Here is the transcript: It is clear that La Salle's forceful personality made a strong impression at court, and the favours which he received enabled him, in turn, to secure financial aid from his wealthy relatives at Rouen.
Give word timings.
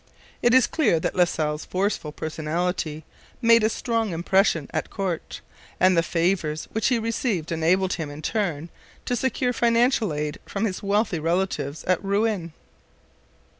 It 0.41 0.55
is 0.55 0.65
clear 0.65 0.99
that 0.99 1.13
La 1.15 1.25
Salle's 1.25 1.63
forceful 1.63 2.11
personality 2.11 3.05
made 3.39 3.63
a 3.63 3.69
strong 3.69 4.13
impression 4.13 4.67
at 4.73 4.89
court, 4.89 5.41
and 5.79 5.95
the 5.95 6.01
favours 6.01 6.65
which 6.71 6.87
he 6.87 6.97
received 6.97 7.51
enabled 7.51 7.93
him, 7.93 8.09
in 8.09 8.23
turn, 8.23 8.69
to 9.05 9.15
secure 9.15 9.53
financial 9.53 10.11
aid 10.11 10.39
from 10.47 10.65
his 10.65 10.81
wealthy 10.81 11.19
relatives 11.19 11.83
at 11.83 12.03
Rouen. 12.03 12.51